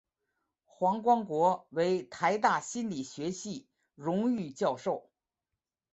[0.65, 5.11] 黄光国为台大心理学系荣誉教授。